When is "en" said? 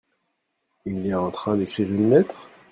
1.13-1.29